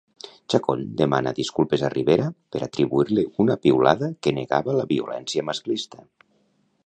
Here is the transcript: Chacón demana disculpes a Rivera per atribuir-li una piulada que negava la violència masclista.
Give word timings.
Chacón 0.49 0.79
demana 1.01 1.33
disculpes 1.41 1.81
a 1.83 1.91
Rivera 1.97 2.25
per 2.55 2.61
atribuir-li 2.67 3.27
una 3.45 3.59
piulada 3.67 4.11
que 4.23 4.35
negava 4.39 4.77
la 4.79 4.87
violència 4.95 5.49
masclista. 5.51 6.03